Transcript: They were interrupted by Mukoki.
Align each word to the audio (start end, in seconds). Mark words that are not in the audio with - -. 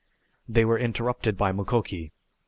They 0.49 0.65
were 0.65 0.79
interrupted 0.79 1.37
by 1.37 1.51
Mukoki. 1.51 2.11